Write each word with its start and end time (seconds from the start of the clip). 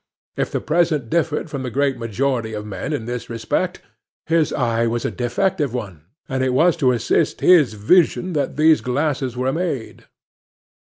If 0.35 0.51
the 0.51 0.61
President 0.61 1.11
differed 1.11 1.51
from 1.51 1.61
the 1.61 1.69
great 1.69 1.95
majority 1.95 2.53
of 2.53 2.65
men 2.65 2.91
in 2.91 3.05
this 3.05 3.29
respect, 3.29 3.81
his 4.25 4.51
eye 4.51 4.87
was 4.87 5.05
a 5.05 5.11
defective 5.11 5.75
one, 5.75 6.05
and 6.27 6.43
it 6.43 6.53
was 6.55 6.75
to 6.77 6.91
assist 6.91 7.41
his 7.41 7.75
vision 7.75 8.33
that 8.33 8.57
these 8.57 8.81
glasses 8.81 9.37
were 9.37 9.53
made. 9.53 10.05